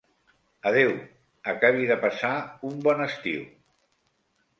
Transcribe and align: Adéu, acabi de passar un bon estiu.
Adéu, 0.69 0.93
acabi 1.53 1.85
de 1.91 1.97
passar 2.05 2.31
un 2.71 2.81
bon 2.87 3.05
estiu. 3.07 3.45